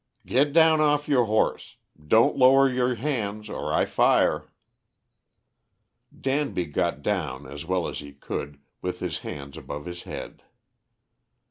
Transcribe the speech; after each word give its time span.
"Get 0.25 0.51
down 0.51 0.81
off 0.81 1.07
your 1.07 1.25
horse; 1.25 1.75
don't 2.07 2.35
lower 2.35 2.67
your 2.67 2.95
hands, 2.95 3.49
or 3.51 3.71
I 3.71 3.85
fire." 3.85 4.47
Danby 6.19 6.65
got 6.65 7.03
down, 7.03 7.45
as 7.45 7.67
well 7.67 7.87
as 7.87 7.99
he 7.99 8.11
could, 8.11 8.59
with 8.81 8.97
his 8.99 9.19
hands 9.19 9.57
above 9.57 9.85
his 9.85 10.01
head. 10.01 10.41